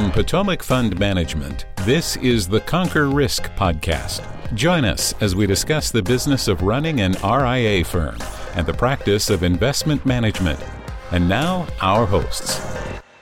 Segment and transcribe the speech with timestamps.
[0.00, 4.24] From Potomac Fund Management, this is the Conquer Risk Podcast.
[4.54, 8.16] Join us as we discuss the business of running an RIA firm
[8.54, 10.58] and the practice of investment management.
[11.10, 12.62] And now, our hosts.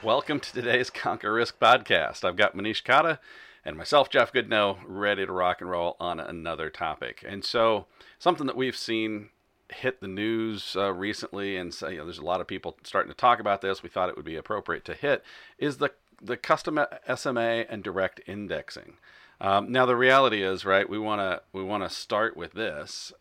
[0.05, 2.25] Welcome to today's Conquer Risk Podcast.
[2.25, 3.19] I've got Manish Khatta
[3.65, 7.25] and myself, Jeff Goodnow, ready to rock and roll on another topic.
[7.27, 7.87] And so,
[8.21, 9.31] something that we've seen
[9.71, 13.17] hit the news uh, recently, and you know, there's a lot of people starting to
[13.17, 13.83] talk about this.
[13.83, 15.24] We thought it would be appropriate to hit
[15.59, 15.91] is the
[16.21, 16.81] the custom
[17.15, 18.97] SMA and direct indexing.
[19.41, 20.89] Um, now the reality is, right?
[20.89, 23.13] We want to we want to start with this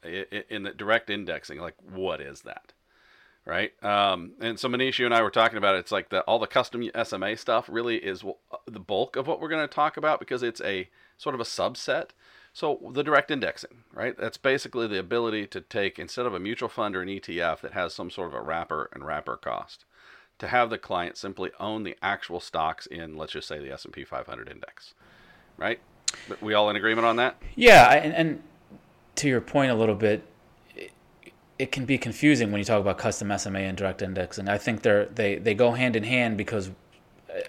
[0.49, 1.59] in the direct indexing.
[1.59, 2.73] Like, what is that?
[3.45, 3.71] Right.
[3.81, 5.79] Um, and so Manish, you and I were talking about it.
[5.79, 8.23] It's like the all the custom SMA stuff really is
[8.65, 11.45] the bulk of what we're going to talk about because it's a sort of a
[11.45, 12.09] subset.
[12.51, 14.17] So the direct indexing, right?
[14.17, 17.73] That's basically the ability to take instead of a mutual fund or an ETF that
[17.73, 19.85] has some sort of a wrapper and wrapper cost
[20.39, 24.03] to have the client simply own the actual stocks in, let's just say, the S&P
[24.03, 24.93] 500 index,
[25.57, 25.79] right?
[26.29, 27.37] But we all in agreement on that?
[27.55, 28.43] Yeah, and, and
[29.15, 30.23] to your point a little bit,
[30.75, 30.91] it,
[31.57, 34.47] it, can be confusing when you talk about custom SMA and direct indexing.
[34.47, 36.71] I think they're they they go hand in hand because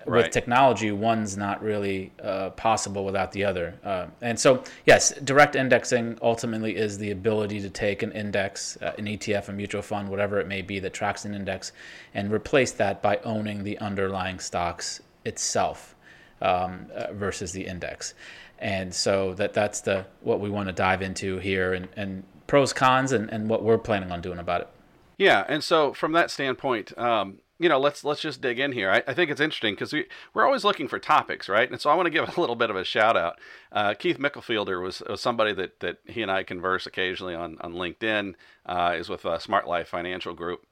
[0.06, 0.24] right.
[0.24, 3.74] with technology, one's not really uh, possible without the other.
[3.84, 8.92] Uh, and so, yes, direct indexing ultimately is the ability to take an index, uh,
[8.98, 11.72] an ETF, a mutual fund, whatever it may be that tracks an index,
[12.14, 15.94] and replace that by owning the underlying stocks itself
[16.40, 18.14] um, uh, versus the index.
[18.58, 22.72] And so that that's the what we want to dive into here, and, and pros,
[22.72, 24.68] cons, and, and what we're planning on doing about it.
[25.16, 28.90] Yeah, and so from that standpoint, um, you know, let's let's just dig in here.
[28.90, 31.70] I, I think it's interesting because we we're always looking for topics, right?
[31.70, 33.40] And so I want to give a little bit of a shout out.
[33.72, 37.74] Uh, Keith Mickelfielder was, was somebody that that he and I converse occasionally on on
[37.74, 38.34] LinkedIn.
[38.64, 40.66] Uh, is with uh, Smart Life Financial Group,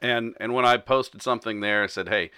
[0.00, 2.30] and and when I posted something there, I said, hey.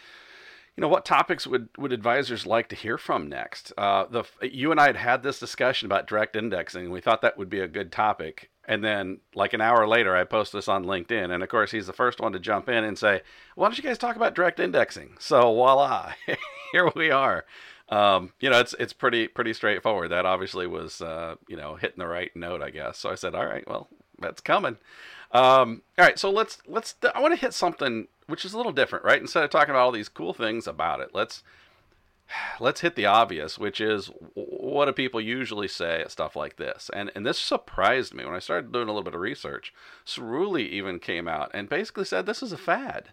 [0.76, 3.72] You know what topics would, would advisors like to hear from next?
[3.78, 6.86] Uh, the you and I had had this discussion about direct indexing.
[6.86, 10.17] And we thought that would be a good topic, and then, like an hour later,
[10.17, 11.33] I post this on LinkedIn.
[11.33, 13.23] And of course, he's the first one to jump in and say,
[13.55, 15.17] Why don't you guys talk about direct indexing?
[15.19, 16.13] So, voila,
[16.73, 17.45] here we are.
[17.91, 20.11] Um, you know, it's it's pretty pretty straightforward.
[20.11, 22.98] That obviously was uh, you know hitting the right note, I guess.
[22.98, 23.89] So I said, all right, well,
[24.19, 24.79] that's coming.
[25.33, 26.95] Um, all right, so let's let's.
[27.14, 29.20] I want to hit something which is a little different, right?
[29.20, 31.42] Instead of talking about all these cool things about it, let's
[32.61, 34.11] let's hit the obvious, which is
[34.74, 36.90] what do people usually say at stuff like this?
[36.92, 39.73] And and this surprised me when I started doing a little bit of research.
[40.05, 43.11] Cerulli even came out and basically said this is a fad.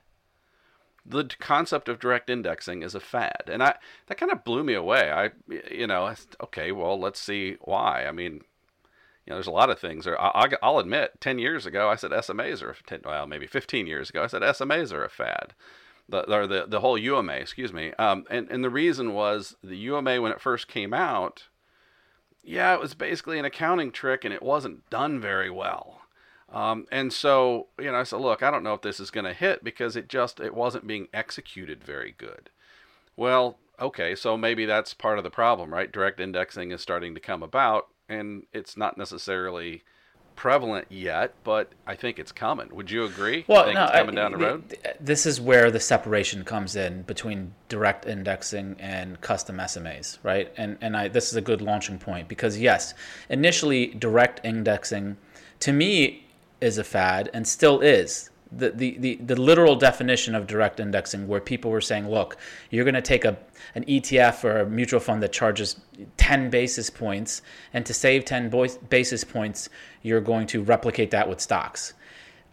[1.05, 3.75] The concept of direct indexing is a fad, and I
[4.07, 5.11] that kind of blew me away.
[5.11, 5.29] I
[5.69, 8.05] you know okay, well let's see why.
[8.07, 10.07] I mean, you know, there's a lot of things.
[10.07, 14.09] Or I'll, admit, ten years ago I said SMAs are 10, well maybe 15 years
[14.09, 15.53] ago I said SMAs are a fad
[16.11, 17.93] the or the, the whole UMA, excuse me.
[17.97, 21.47] Um, and and the reason was the UMA when it first came out,
[22.43, 26.01] yeah, it was basically an accounting trick, and it wasn't done very well.
[26.51, 29.25] Um, and so you know, I said, look, I don't know if this is going
[29.25, 32.49] to hit because it just it wasn't being executed very good.
[33.15, 35.91] Well, okay, so maybe that's part of the problem, right?
[35.91, 39.83] Direct indexing is starting to come about, and it's not necessarily
[40.41, 42.67] prevalent yet, but I think it's coming.
[42.75, 43.45] Would you agree?
[43.47, 44.75] Well, you no, it's coming I, down the road.
[44.99, 50.51] This is where the separation comes in between direct indexing and custom SMAs, right?
[50.57, 52.95] And and I this is a good launching point because yes,
[53.29, 55.17] initially direct indexing
[55.59, 56.25] to me
[56.59, 61.27] is a fad and still is the, the, the, the literal definition of direct indexing
[61.27, 62.37] where people were saying, look,
[62.69, 63.37] you're going to take a,
[63.75, 65.79] an ETF or a mutual fund that charges
[66.17, 67.41] 10 basis points,
[67.73, 68.51] and to save 10
[68.89, 69.69] basis points,
[70.01, 71.93] you're going to replicate that with stocks.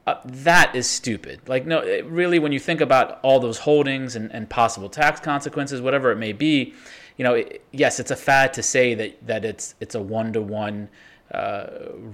[0.07, 1.41] Uh, that is stupid.
[1.49, 5.83] Like, no, really, when you think about all those holdings and, and possible tax consequences,
[5.83, 6.75] whatever it may be,
[7.19, 10.33] you know, it, yes, it's a fad to say that, that it's, it's a one
[10.33, 10.89] to one
[11.33, 11.67] uh,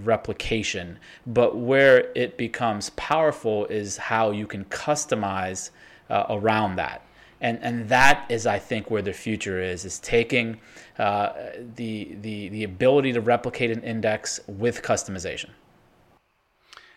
[0.04, 0.98] replication.
[1.26, 5.70] But where it becomes powerful is how you can customize
[6.10, 7.06] uh, around that.
[7.40, 10.58] And, and that is, I think, where the future is, is taking
[10.98, 11.32] uh,
[11.76, 15.50] the, the, the ability to replicate an index with customization.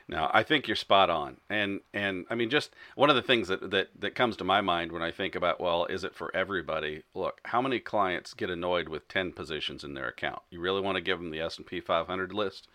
[0.10, 3.50] Now, I think you're spot on, and and I mean, just one of the things
[3.50, 6.34] that, that that comes to my mind when I think about, well, is it for
[6.34, 7.04] everybody?
[7.14, 10.42] Look, how many clients get annoyed with ten positions in their account?
[10.50, 12.70] You really want to give them the S and P 500 list?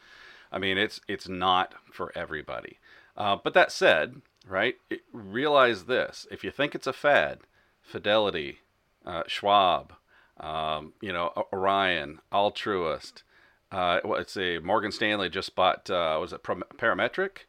[0.50, 2.78] I mean, it's it's not for everybody.
[3.16, 4.76] Uh, but that said, right?
[4.90, 7.40] It, realize this: if you think it's a fad,
[7.80, 8.58] Fidelity,
[9.06, 9.94] uh, Schwab,
[10.38, 13.22] um, you know, Orion, Altruist
[13.72, 14.32] uh, let's
[14.62, 17.46] Morgan Stanley just bought, uh, was it Parametric?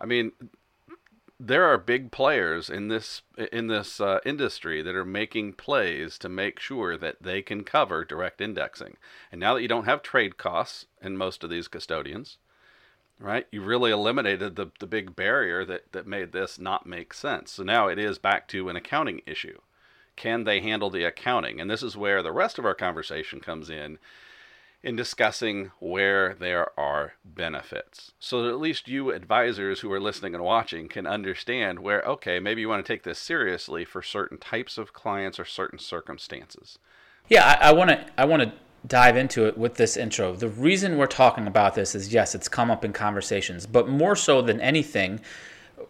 [0.00, 0.32] I mean,
[1.38, 3.22] there are big players in this
[3.52, 8.04] in this uh, industry that are making plays to make sure that they can cover
[8.04, 8.96] direct indexing.
[9.30, 12.38] And now that you don't have trade costs in most of these custodians,
[13.20, 13.46] right?
[13.52, 17.52] You really eliminated the the big barrier that that made this not make sense.
[17.52, 19.60] So now it is back to an accounting issue.
[20.16, 21.60] Can they handle the accounting?
[21.60, 23.98] And this is where the rest of our conversation comes in
[24.82, 28.12] in discussing where there are benefits.
[28.20, 32.38] So that at least you advisors who are listening and watching can understand where, okay,
[32.38, 36.78] maybe you want to take this seriously for certain types of clients or certain circumstances.
[37.28, 38.52] Yeah, I want to I want to
[38.86, 40.34] dive into it with this intro.
[40.34, 44.16] The reason we're talking about this is yes, it's come up in conversations, but more
[44.16, 45.20] so than anything,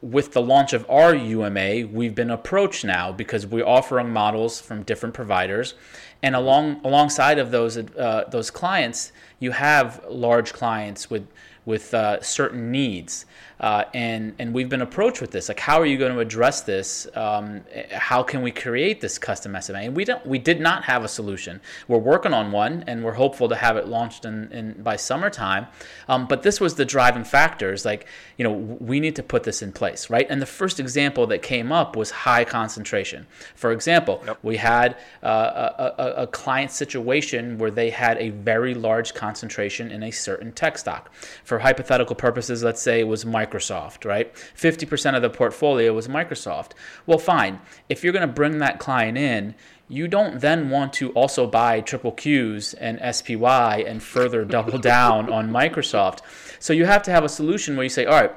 [0.00, 4.82] with the launch of our UMA, we've been approached now because we're offering models from
[4.82, 5.74] different providers,
[6.22, 11.26] and along alongside of those uh, those clients, you have large clients with
[11.64, 13.26] with uh, certain needs.
[13.60, 15.48] Uh, and and we've been approached with this.
[15.48, 17.06] Like, how are you going to address this?
[17.14, 19.80] Um, how can we create this custom SMA?
[19.80, 20.24] And we don't.
[20.24, 21.60] We did not have a solution.
[21.88, 25.66] We're working on one, and we're hopeful to have it launched in, in by summertime.
[26.08, 27.84] Um, but this was the driving factors.
[27.84, 28.06] Like,
[28.36, 30.26] you know, we need to put this in place, right?
[30.30, 33.26] And the first example that came up was high concentration.
[33.56, 34.38] For example, yep.
[34.42, 39.90] we had uh, a, a, a client situation where they had a very large concentration
[39.90, 41.12] in a certain tech stock.
[41.44, 44.32] For hypothetical purposes, let's say it was micro Microsoft, right?
[44.34, 46.72] 50% of the portfolio was Microsoft.
[47.06, 47.60] Well, fine.
[47.88, 49.54] If you're going to bring that client in,
[49.88, 55.32] you don't then want to also buy triple Qs and SPY and further double down
[55.32, 56.20] on Microsoft.
[56.58, 58.32] So you have to have a solution where you say, all right,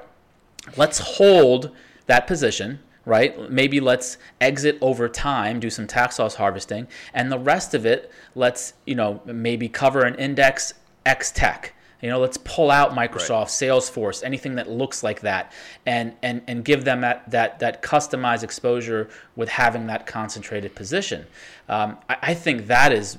[0.77, 1.71] let's hold
[2.07, 3.49] that position right?
[3.49, 8.11] Maybe let's exit over time, do some tax loss harvesting, and the rest of it,
[8.35, 13.29] let's, you know, maybe cover an index X tech you know, let's pull out Microsoft,
[13.29, 13.47] right.
[13.47, 15.51] Salesforce, anything that looks like that,
[15.85, 21.27] and and and give them that that that customized exposure with having that concentrated position.
[21.69, 23.17] Um, I, I, think that is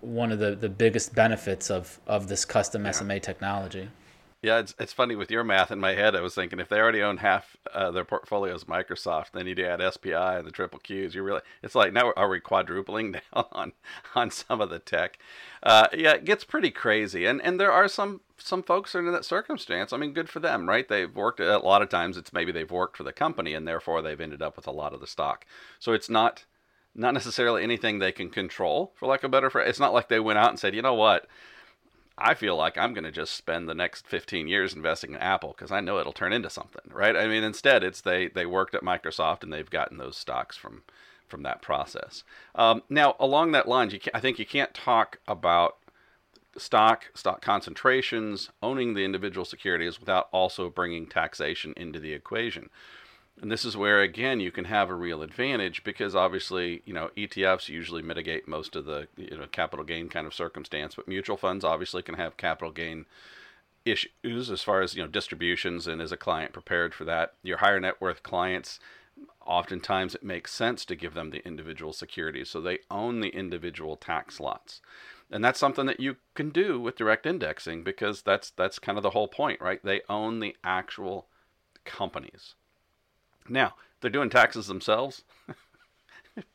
[0.00, 2.92] one of the, the biggest benefits of of this custom yeah.
[2.92, 3.88] SMA technology.
[4.42, 6.16] Yeah, it's it's funny with your math in my head.
[6.16, 9.54] I was thinking if they already own half uh, their portfolio is Microsoft, then you
[9.66, 11.12] add SPY and the triple Qs.
[11.12, 13.72] You really, it's like now are we quadrupling down on
[14.14, 15.18] on some of the tech?
[15.62, 19.12] Uh, yeah, it gets pretty crazy, and and there are some some folks are in
[19.12, 19.92] that circumstance.
[19.92, 20.88] I mean, good for them, right?
[20.88, 22.16] They've worked a lot of times.
[22.16, 24.94] It's maybe they've worked for the company, and therefore they've ended up with a lot
[24.94, 25.44] of the stock.
[25.78, 26.46] So it's not
[26.94, 29.68] not necessarily anything they can control, for lack of a better phrase.
[29.68, 31.28] It's not like they went out and said, you know what
[32.20, 35.54] I feel like I'm going to just spend the next 15 years investing in Apple
[35.56, 37.16] because I know it'll turn into something, right?
[37.16, 40.82] I mean, instead, it's they they worked at Microsoft and they've gotten those stocks from
[41.26, 42.24] from that process.
[42.54, 45.78] Um, now, along that line, you I think you can't talk about
[46.56, 52.68] stock, stock concentrations, owning the individual securities without also bringing taxation into the equation.
[53.40, 57.10] And this is where again you can have a real advantage because obviously you know
[57.16, 61.38] ETFs usually mitigate most of the you know capital gain kind of circumstance, but mutual
[61.38, 63.06] funds obviously can have capital gain
[63.86, 67.34] issues as far as you know distributions and is a client prepared for that.
[67.42, 68.78] Your higher net worth clients
[69.46, 73.96] oftentimes it makes sense to give them the individual securities so they own the individual
[73.96, 74.82] tax lots.
[75.30, 79.02] And that's something that you can do with direct indexing because that's that's kind of
[79.02, 79.82] the whole point right?
[79.82, 81.28] They own the actual
[81.86, 82.54] companies
[83.50, 85.24] now, they're doing taxes themselves.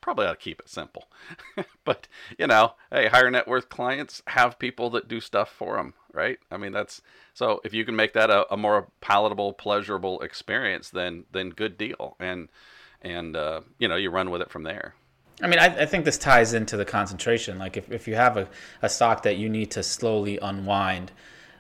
[0.02, 1.10] Probably ought to keep it simple.
[1.84, 2.08] but,
[2.40, 6.40] you know, hey, higher net worth clients have people that do stuff for them, right?
[6.50, 7.02] I mean, that's
[7.34, 11.78] so if you can make that a, a more palatable, pleasurable experience, then then good
[11.78, 12.16] deal.
[12.20, 12.48] And
[13.02, 14.96] and uh, you know, you run with it from there.
[15.42, 17.58] I mean, I, I, think this ties into the concentration.
[17.60, 18.48] Like, if, if you have a,
[18.82, 21.12] a stock that you need to slowly unwind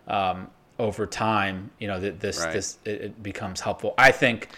[0.08, 2.54] um, over time, you know, this right.
[2.54, 3.94] this it, it becomes helpful.
[3.98, 4.50] I think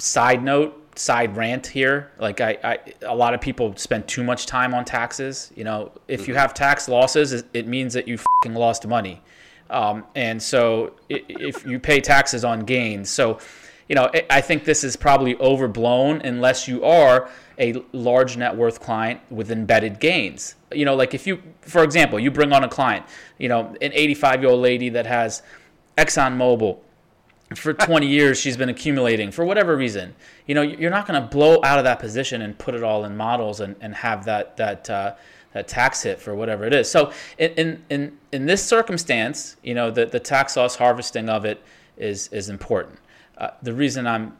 [0.00, 2.10] side note, side rant here.
[2.18, 5.52] Like I, I, a lot of people spend too much time on taxes.
[5.54, 6.40] You know, if you mm-hmm.
[6.40, 9.22] have tax losses, it means that you fucking lost money.
[9.68, 13.38] Um, and so if you pay taxes on gains, so
[13.88, 17.28] you know, I think this is probably overblown unless you are
[17.58, 20.54] a large net worth client with embedded gains.
[20.72, 23.04] You know, like if you, for example, you bring on a client,
[23.38, 25.42] you know, an 85 year old lady that has
[25.98, 26.78] ExxonMobil
[27.54, 30.14] for 20 years she's been accumulating for whatever reason.
[30.46, 33.04] You know you're not going to blow out of that position and put it all
[33.04, 35.14] in models and, and have that that uh,
[35.52, 36.90] that tax hit for whatever it is.
[36.90, 41.62] So in in in this circumstance you know the, the tax loss harvesting of it
[41.96, 42.98] is is important.
[43.36, 44.36] Uh, the reason i'm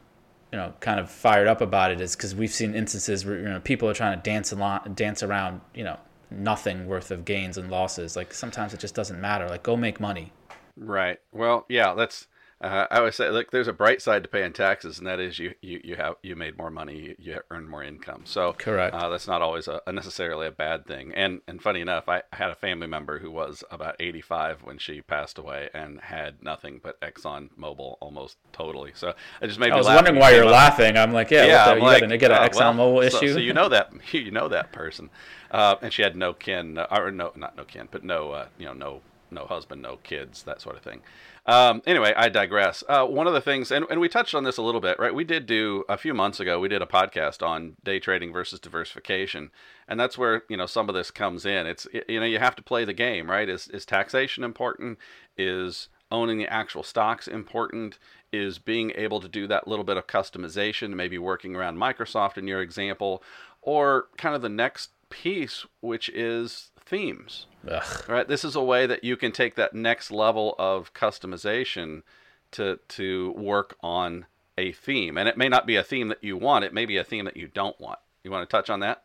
[0.51, 3.45] you know kind of fired up about it is because we've seen instances where you
[3.45, 5.97] know people are trying to dance along, dance around you know
[6.29, 8.15] nothing worth of gains and losses.
[8.15, 9.47] Like sometimes it just doesn't matter.
[9.49, 10.31] Like go make money.
[10.77, 11.19] Right.
[11.31, 12.27] Well yeah that's
[12.61, 15.39] Uh, I always say, look, there's a bright side to paying taxes, and that is
[15.39, 18.21] you you, you have you made more money, you, you earn more income.
[18.25, 18.93] So correct.
[18.93, 21.11] Uh, that's not always a, a, necessarily a bad thing.
[21.15, 25.01] And and funny enough, I had a family member who was about 85 when she
[25.01, 28.91] passed away and had nothing but Exxon Mobil almost totally.
[28.93, 29.71] So I just made.
[29.71, 30.97] I was wondering why you're laughing.
[30.97, 33.33] I'm like, yeah, yeah, the, I'm you like, get an oh, Exxon well, Mobil issue.
[33.33, 35.09] So you know that you know that person,
[35.49, 38.45] uh, and she had no kin, uh, or no, not no kin, but no, uh,
[38.59, 39.01] you know, no
[39.31, 41.01] no husband, no kids, that sort of thing.
[41.45, 42.83] Um, anyway, I digress.
[42.87, 45.13] Uh, one of the things, and, and we touched on this a little bit, right?
[45.13, 46.59] We did do a few months ago.
[46.59, 49.49] We did a podcast on day trading versus diversification,
[49.87, 51.65] and that's where you know some of this comes in.
[51.65, 53.49] It's you know you have to play the game, right?
[53.49, 54.99] Is is taxation important?
[55.37, 57.97] Is owning the actual stocks important?
[58.31, 62.47] Is being able to do that little bit of customization, maybe working around Microsoft in
[62.47, 63.23] your example,
[63.61, 67.45] or kind of the next piece, which is themes.
[67.67, 68.09] Ugh.
[68.09, 68.27] Right.
[68.27, 72.03] This is a way that you can take that next level of customization
[72.51, 74.25] to to work on
[74.57, 76.65] a theme, and it may not be a theme that you want.
[76.65, 77.99] It may be a theme that you don't want.
[78.23, 79.03] You want to touch on that?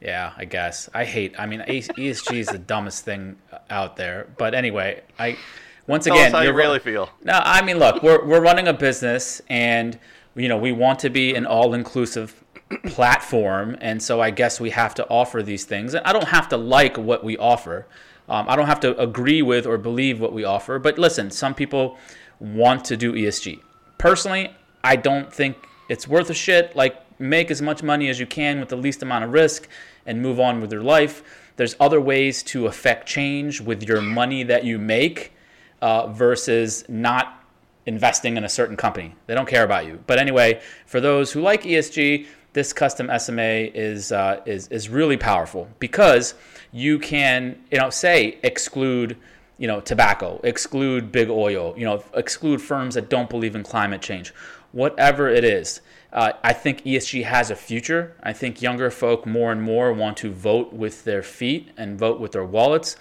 [0.00, 0.90] Yeah, I guess.
[0.92, 1.34] I hate.
[1.38, 3.36] I mean, ESG is the dumbest thing
[3.70, 4.28] out there.
[4.36, 5.38] But anyway, I
[5.86, 7.10] once Tell again, how you really feel.
[7.22, 9.98] No, I mean, look, we're we're running a business, and
[10.34, 12.43] you know we want to be an all-inclusive
[12.86, 15.94] platform, and so I guess we have to offer these things.
[15.94, 17.86] And I don't have to like what we offer.
[18.28, 20.78] Um, I don't have to agree with or believe what we offer.
[20.78, 21.98] But listen, some people
[22.40, 23.60] want to do ESG.
[23.98, 25.56] Personally, I don't think
[25.88, 26.74] it's worth a shit.
[26.74, 29.68] Like, make as much money as you can with the least amount of risk
[30.06, 31.22] and move on with your life.
[31.56, 35.32] There's other ways to affect change with your money that you make
[35.80, 37.44] uh, versus not
[37.86, 39.14] investing in a certain company.
[39.26, 40.02] They don't care about you.
[40.06, 45.18] But anyway, for those who like ESG, this custom SMA is uh, is is really
[45.18, 46.34] powerful because
[46.72, 49.18] you can you know say exclude
[49.58, 54.00] you know tobacco, exclude big oil, you know exclude firms that don't believe in climate
[54.00, 54.32] change,
[54.72, 55.82] whatever it is.
[56.12, 58.16] Uh, I think ESG has a future.
[58.22, 62.20] I think younger folk more and more want to vote with their feet and vote
[62.20, 62.96] with their wallets.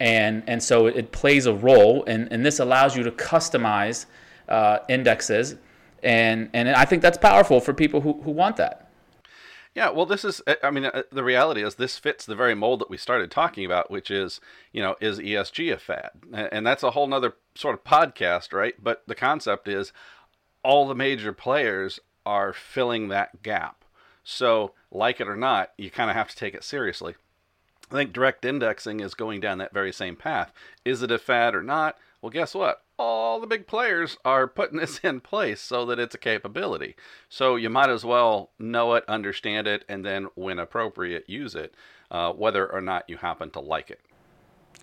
[0.00, 4.06] And, and so it plays a role, and, and this allows you to customize
[4.48, 5.56] uh, indexes.
[6.02, 8.83] And, and I think that's powerful for people who, who want that.
[9.74, 12.80] Yeah, well, this is, I mean, uh, the reality is this fits the very mold
[12.80, 14.40] that we started talking about, which is,
[14.72, 16.10] you know, is ESG a fad?
[16.32, 18.74] And that's a whole nother sort of podcast, right?
[18.80, 19.92] But the concept is
[20.62, 23.84] all the major players are filling that gap.
[24.22, 27.16] So, like it or not, you kind of have to take it seriously.
[27.90, 30.52] I think direct indexing is going down that very same path.
[30.84, 31.96] Is it a fad or not?
[32.20, 32.82] Well, guess what?
[32.98, 36.96] All the big players are putting this in place so that it's a capability.
[37.28, 41.74] So you might as well know it, understand it, and then, when appropriate, use it,
[42.10, 44.00] uh, whether or not you happen to like it.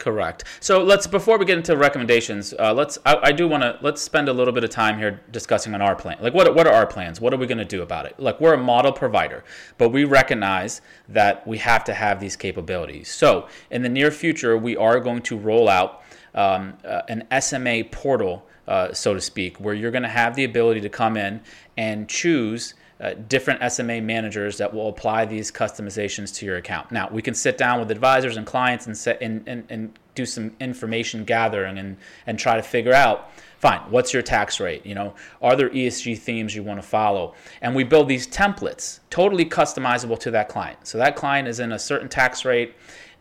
[0.02, 0.46] Correct.
[0.62, 4.02] So let's before we get into recommendations, uh, let's I, I do want to let's
[4.02, 6.18] spend a little bit of time here discussing on our plan.
[6.20, 7.22] Like what what are our plans?
[7.22, 8.20] What are we going to do about it?
[8.20, 9.44] Like we're a model provider,
[9.78, 13.12] but we recognize that we have to have these capabilities.
[13.12, 16.02] So in the near future, we are going to roll out
[16.34, 20.46] um, uh, an SMA portal, uh, so to speak, where you're going to have the
[20.46, 21.42] ability to come in
[21.78, 26.92] and choose uh, different SMA managers that will apply these customizations to your account.
[26.92, 30.26] Now, we can sit down with advisors and clients and, set, and, and, and do
[30.26, 33.32] some information gathering and, and try to figure out
[33.62, 34.84] fine, what's your tax rate?
[34.86, 37.36] You know, are there ESG themes you want to follow?
[37.62, 40.80] And we build these templates, totally customizable to that client.
[40.88, 42.74] So that client is in a certain tax rate,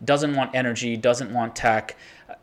[0.03, 1.95] doesn't want energy, doesn't want tech,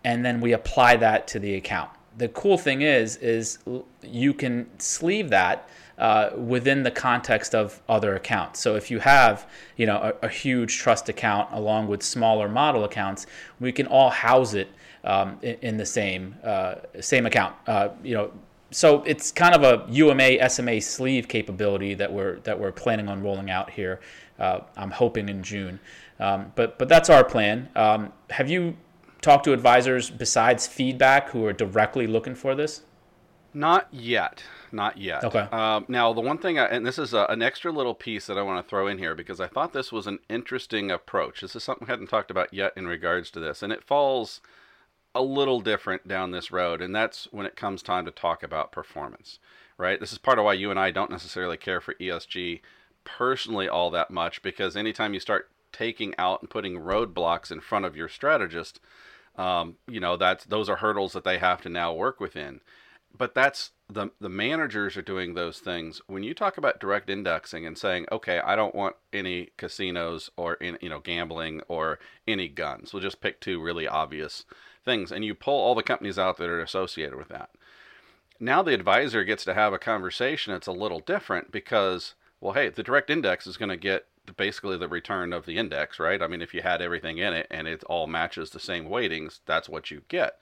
[0.05, 1.91] and then we apply that to the account.
[2.17, 3.59] The cool thing is, is
[4.03, 8.61] you can sleeve that uh, within the context of other accounts.
[8.61, 12.85] So if you have, you know, a, a, huge trust account along with smaller model
[12.85, 13.27] accounts,
[13.59, 14.69] we can all house it
[15.03, 17.57] um, in, in, the same uh, same account.
[17.67, 18.31] Uh, you know,
[18.71, 23.21] so it's kind of a UMA SMA sleeve capability that we're that we're planning on
[23.23, 23.99] rolling out here.
[24.39, 25.81] Uh, I'm hoping in June,
[26.21, 27.71] um, but but that's our plan.
[27.75, 28.77] Um, have you
[29.21, 32.83] talked to advisors besides feedback who are directly looking for this?
[33.59, 34.45] Not yet.
[34.71, 35.25] Not yet.
[35.25, 35.41] Okay.
[35.41, 38.39] Um, now, the one thing, I, and this is a, an extra little piece that
[38.39, 41.41] I want to throw in here because I thought this was an interesting approach.
[41.41, 44.41] This is something we hadn't talked about yet in regards to this, and it falls
[45.13, 48.71] a little different down this road, and that's when it comes time to talk about
[48.71, 49.41] performance,
[49.77, 49.99] right?
[49.99, 52.61] This is part of why you and I don't necessarily care for ESG
[53.03, 57.87] personally all that much because anytime you start taking out and putting roadblocks in front
[57.87, 58.79] of your strategist,
[59.37, 62.61] um, you know that's those are hurdles that they have to now work within
[63.17, 66.01] but that's the the managers are doing those things.
[66.07, 70.55] When you talk about direct indexing and saying, okay, I don't want any casinos or
[70.55, 72.93] in, you know gambling or any guns.
[72.93, 74.45] We'll just pick two really obvious
[74.85, 77.51] things, and you pull all the companies out that are associated with that.
[78.41, 82.69] now the advisor gets to have a conversation It's a little different because, well, hey,
[82.69, 86.23] the direct index is going to get basically the return of the index, right?
[86.23, 89.41] I mean, if you had everything in it and it all matches the same weightings,
[89.47, 90.39] that's what you get.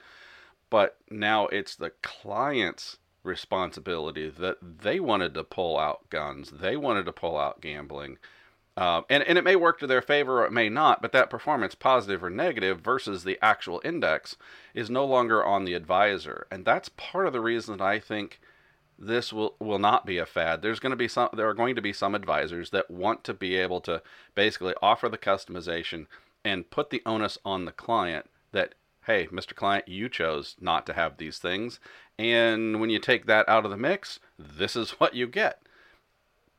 [0.70, 7.04] But now it's the client's responsibility that they wanted to pull out guns, they wanted
[7.06, 8.18] to pull out gambling.
[8.78, 11.30] Um, and, and it may work to their favor or it may not, but that
[11.30, 14.36] performance, positive or negative, versus the actual index,
[14.74, 16.46] is no longer on the advisor.
[16.50, 18.38] And that's part of the reason that I think
[18.98, 20.60] this will, will not be a fad.
[20.60, 23.34] There's going to be some there are going to be some advisors that want to
[23.34, 24.02] be able to
[24.34, 26.06] basically offer the customization
[26.44, 28.26] and put the onus on the client
[29.06, 29.54] hey, Mr.
[29.54, 31.80] Client, you chose not to have these things.
[32.18, 35.62] And when you take that out of the mix, this is what you get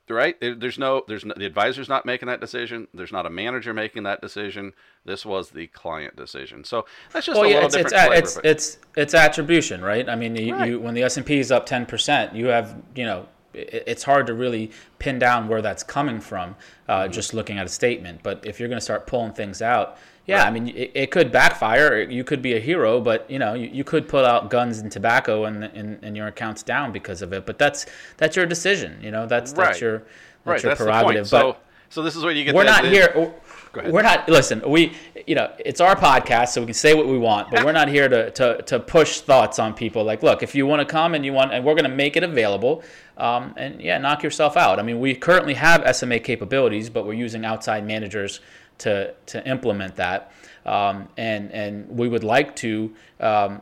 [0.09, 0.37] right?
[0.39, 2.87] There's no, there's no, the advisor's not making that decision.
[2.93, 4.73] There's not a manager making that decision.
[5.05, 6.63] This was the client decision.
[6.63, 8.13] So that's just well, a yeah, little it's, different.
[8.13, 10.07] It's, flavor, it's, it's it's attribution, right?
[10.07, 10.69] I mean, you, right.
[10.69, 13.27] you when the S and P is up ten percent, you have you know
[13.57, 16.55] it's hard to really pin down where that's coming from
[16.87, 17.11] uh, mm-hmm.
[17.11, 18.21] just looking at a statement.
[18.23, 19.97] But if you're going to start pulling things out,
[20.27, 20.47] yeah, right.
[20.47, 22.01] I mean, it, it, could backfire.
[22.01, 24.91] You could be a hero, but you know, you, you could pull out guns and
[24.91, 27.45] tobacco, and, and, and your accounts down because of it.
[27.45, 27.85] But that's
[28.17, 28.99] that's your decision.
[29.01, 30.07] You know, that's that's your that's
[30.45, 30.63] right.
[30.63, 31.23] your that's prerogative.
[31.23, 31.57] But so,
[31.89, 32.53] so this is where you get.
[32.53, 33.33] We're not here.
[33.73, 34.27] We're not.
[34.27, 34.93] Listen, we
[35.25, 37.87] you know it's our podcast, so we can say what we want, but we're not
[37.87, 40.03] here to, to, to push thoughts on people.
[40.03, 42.17] Like, look, if you want to come and you want, and we're going to make
[42.17, 42.83] it available,
[43.17, 44.79] um, and yeah, knock yourself out.
[44.79, 48.39] I mean, we currently have SMA capabilities, but we're using outside managers
[48.79, 50.31] to to implement that.
[50.65, 53.61] Um, and and we would like to um,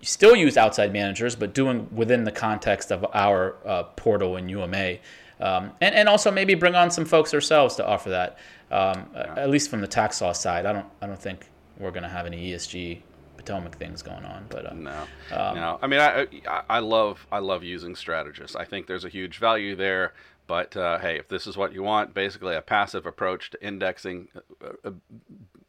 [0.00, 4.96] still use outside managers, but doing within the context of our uh, portal in UMA,
[5.40, 8.38] um, and and also maybe bring on some folks ourselves to offer that.
[8.70, 9.34] Um, yeah.
[9.36, 11.46] At least from the tax law side, I don't I don't think
[11.78, 13.00] we're going to have any ESG
[13.40, 14.44] Potomac things going on.
[14.50, 15.78] But uh, no, um, no.
[15.80, 16.26] I mean, I,
[16.68, 18.54] I love I love using strategists.
[18.54, 20.12] I think there's a huge value there.
[20.46, 24.28] But uh, hey, if this is what you want, basically a passive approach to indexing,
[24.62, 24.90] uh, uh,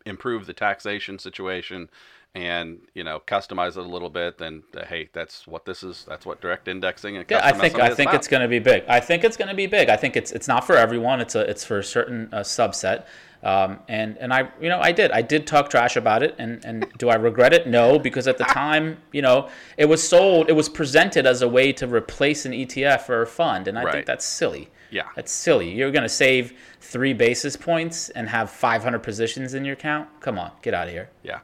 [0.06, 1.90] improve the taxation situation,
[2.34, 6.06] and you know customize it a little bit, then uh, hey, that's what this is.
[6.08, 8.84] That's what direct indexing and yeah, I think I think it's going to be big.
[8.88, 9.90] I think it's going to be big.
[9.90, 11.20] I think it's it's not for everyone.
[11.20, 13.06] It's a it's for a certain uh, subset.
[13.44, 16.64] Um, and and I you know I did I did talk trash about it and
[16.64, 17.68] and do I regret it?
[17.68, 21.48] No, because at the time you know it was sold it was presented as a
[21.48, 23.94] way to replace an ETF or a fund, and I right.
[23.94, 24.70] think that's silly.
[24.92, 25.72] Yeah, that's silly.
[25.72, 30.10] You're going to save three basis points and have 500 positions in your account.
[30.20, 31.10] Come on, get out of here.
[31.24, 31.40] Yeah,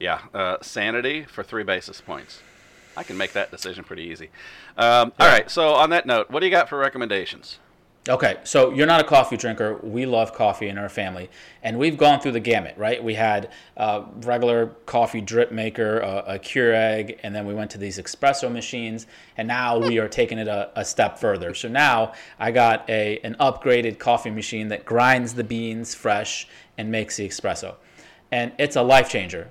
[0.00, 0.22] yeah.
[0.34, 2.40] Uh, sanity for three basis points.
[2.96, 4.30] I can make that decision pretty easy.
[4.76, 5.24] Um, yeah.
[5.24, 5.50] All right.
[5.50, 7.58] So on that note, what do you got for recommendations?
[8.08, 9.76] Okay, so you're not a coffee drinker.
[9.82, 11.28] We love coffee in our family,
[11.62, 13.04] and we've gone through the gamut, right?
[13.04, 17.78] We had a regular coffee drip maker, a, a Keurig, and then we went to
[17.78, 21.52] these espresso machines, and now we are taking it a, a, step further.
[21.52, 26.90] So now I got a an upgraded coffee machine that grinds the beans fresh and
[26.90, 27.74] makes the espresso,
[28.32, 29.48] and it's a life changer.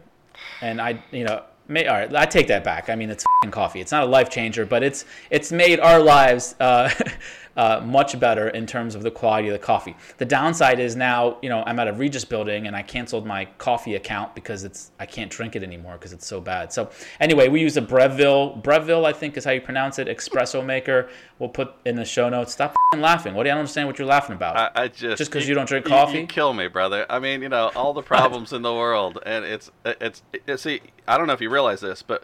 [0.62, 2.90] And I, you know, May, all right, I take that back.
[2.90, 3.80] I mean, it's coffee.
[3.80, 6.90] It's not a life changer, but it's it's made our lives uh,
[7.60, 9.94] uh, much better in terms of the quality of the coffee.
[10.18, 13.46] The downside is now, you know, I'm at a Regus building and I canceled my
[13.58, 16.72] coffee account because it's I can't drink it anymore because it's so bad.
[16.72, 20.66] So anyway, we use a Breville, Breville I think is how you pronounce it, espresso
[20.66, 21.10] maker.
[21.38, 22.54] We'll put in the show notes.
[22.54, 23.34] Stop laughing.
[23.34, 24.56] What do you don't understand what you're laughing about?
[24.56, 26.14] I, I just just because you, you, don't drink coffee.
[26.14, 27.06] You, you, kill me, brother.
[27.10, 30.80] I mean, you know, all the problems in the world, and it's it's, it's see.
[31.10, 32.24] I don't know if you realize this, but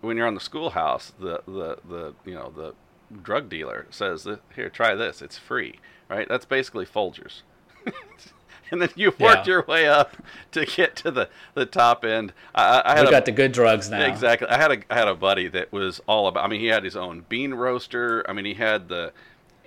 [0.00, 2.74] when you're on the schoolhouse, the the the you know the
[3.22, 5.22] drug dealer says, "Here, try this.
[5.22, 6.28] It's free." Right?
[6.28, 7.42] That's basically Folgers.
[8.70, 9.52] and then you worked yeah.
[9.52, 10.16] your way up
[10.52, 12.32] to get to the, the top end.
[12.54, 14.04] I, I had we got the good drugs now.
[14.04, 14.48] Exactly.
[14.48, 16.44] I had a I had a buddy that was all about.
[16.44, 18.28] I mean, he had his own bean roaster.
[18.28, 19.12] I mean, he had the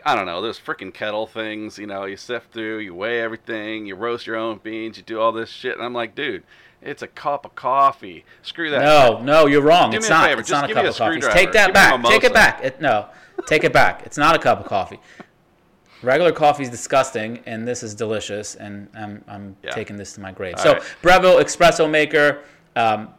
[0.05, 1.77] I don't know those freaking kettle things.
[1.77, 5.19] You know, you sift through, you weigh everything, you roast your own beans, you do
[5.19, 5.75] all this shit.
[5.75, 6.43] And I'm like, dude.
[6.85, 8.23] It's a cup of coffee.
[8.43, 8.81] Screw that.
[8.81, 9.91] No, no, you're wrong.
[9.91, 10.27] Do it's not.
[10.27, 10.41] Favor.
[10.41, 11.19] It's Just not a cup of coffee.
[11.19, 12.03] Take that back.
[12.05, 12.63] Take it back.
[12.63, 13.07] It, no,
[13.45, 14.03] Take it back.
[14.05, 14.99] It's not a cup of coffee.
[16.01, 19.71] Regular coffee is disgusting, and this is delicious, and I'm, I'm yeah.
[19.71, 20.55] taking this to my grave.
[20.57, 20.83] All so, right.
[21.01, 22.43] Breville espresso maker,
[22.75, 23.09] um,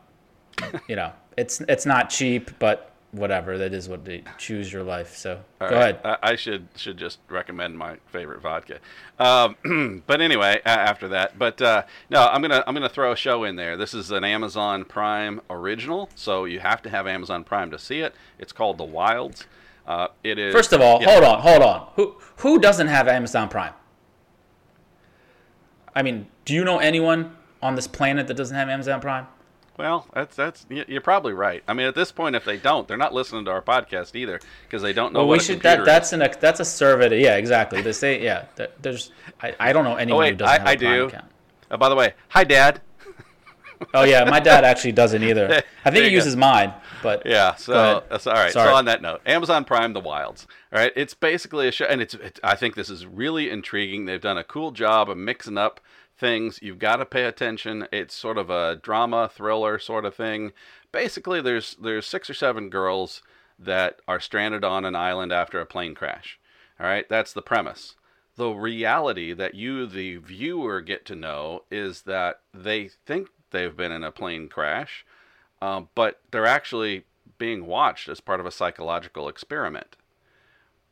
[0.89, 3.59] you know, it's it's not cheap, but whatever.
[3.59, 5.17] That is what they choose your life.
[5.17, 5.99] So All go right.
[6.05, 6.19] ahead.
[6.23, 8.79] I should should just recommend my favorite vodka.
[9.19, 13.45] Um, but anyway, after that, but uh, no, I'm gonna I'm gonna throw a show
[13.45, 13.77] in there.
[13.77, 18.01] This is an Amazon Prime original, so you have to have Amazon Prime to see
[18.01, 18.15] it.
[18.39, 19.47] It's called The Wilds.
[19.87, 20.53] Uh, it is.
[20.53, 21.13] First of all, yeah.
[21.13, 21.89] hold on, hold on.
[21.97, 23.73] Who who doesn't have Amazon Prime?
[25.95, 29.27] I mean, do you know anyone on this planet that doesn't have Amazon Prime?
[29.79, 31.63] Well, that's that's you're probably right.
[31.69, 34.41] I mean, at this point, if they don't, they're not listening to our podcast either
[34.65, 37.11] because they don't know well, what we a should that that's an that's a survey.
[37.11, 37.83] To, yeah, exactly.
[37.83, 38.47] They say yeah.
[38.81, 39.13] There's
[39.43, 41.05] I, I don't know anyone Oh, wait, who doesn't I- have a I Prime do.
[41.09, 41.25] account.
[41.71, 42.81] Oh, by the way, hi, Dad.
[43.93, 45.63] Oh yeah, my dad actually doesn't either.
[45.85, 46.15] I think he go.
[46.15, 47.55] uses mine, but Yeah.
[47.57, 48.53] So that's uh, all right.
[48.53, 48.71] Sorry.
[48.71, 50.47] So on that note, Amazon Prime: The Wilds.
[50.73, 52.41] All right, it's basically a show, and it's, it's.
[52.43, 54.07] I think this is really intriguing.
[54.07, 55.81] They've done a cool job of mixing up
[56.19, 56.59] things.
[56.63, 57.87] You've got to pay attention.
[57.93, 60.53] It's sort of a drama thriller sort of thing.
[60.93, 63.23] Basically, there's there's six or seven girls
[63.59, 66.39] that are stranded on an island after a plane crash.
[66.79, 67.97] All right, that's the premise.
[68.37, 73.93] The reality that you, the viewer, get to know is that they think they've been
[73.93, 75.07] in a plane crash,
[75.63, 77.05] um, but they're actually
[77.39, 79.97] being watched as part of a psychological experiment.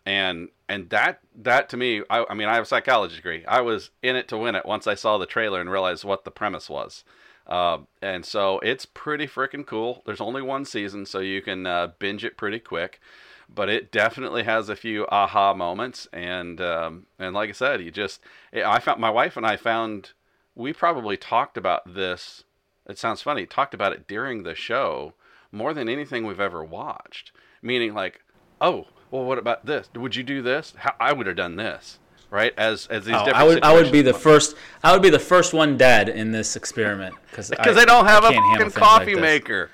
[0.06, 3.44] And and that that to me, I, I mean, I have a psychology degree.
[3.46, 6.24] I was in it to win it once I saw the trailer and realized what
[6.24, 7.04] the premise was.
[7.46, 10.02] Uh, and so it's pretty freaking cool.
[10.04, 13.00] There's only one season, so you can uh, binge it pretty quick.
[13.48, 17.92] But it definitely has a few aha moments, and um, and like I said, you
[17.92, 18.20] just
[18.52, 20.10] I found my wife and I found
[20.56, 22.42] we probably talked about this.
[22.88, 23.46] It sounds funny.
[23.46, 25.14] Talked about it during the show
[25.52, 27.30] more than anything we've ever watched.
[27.62, 28.24] Meaning like,
[28.60, 29.88] oh, well, what about this?
[29.94, 30.74] Would you do this?
[30.76, 32.00] How, I would have done this,
[32.30, 32.52] right?
[32.56, 35.10] As as these Oh, different I would I would be the first I would be
[35.10, 38.74] the first one dead in this experiment because because they don't have a fucking things
[38.76, 39.70] like coffee maker.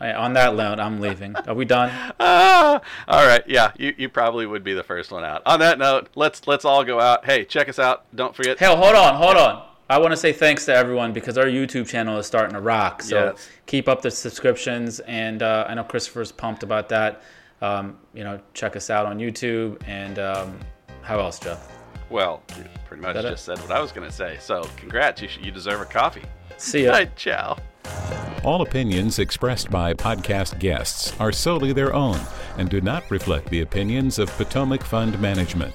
[0.00, 1.34] Right, on that note, I'm leaving.
[1.46, 1.90] Are we done?
[2.20, 5.42] Ah, all right, yeah, you, you probably would be the first one out.
[5.46, 7.24] On that note, let's let's all go out.
[7.24, 8.04] Hey, check us out.
[8.14, 8.58] Don't forget.
[8.58, 9.66] Hell, hold on, hold on.
[9.88, 13.02] I want to say thanks to everyone because our YouTube channel is starting to rock.
[13.02, 13.48] So Yes.
[13.66, 17.22] keep up the subscriptions, and uh, I know Christopher's pumped about that.
[17.60, 20.58] Um, you know, check us out on YouTube, and um,
[21.02, 21.70] how else, Jeff?
[22.10, 23.30] Well, you pretty much That it?
[23.30, 24.36] just said what I was going to say.
[24.40, 26.22] So, congrats, you should, you deserve a coffee.
[26.58, 26.90] See ya.
[26.90, 27.56] All right, ciao.
[28.44, 32.18] All opinions expressed by podcast guests are solely their own
[32.58, 35.74] and do not reflect the opinions of Potomac Fund Management.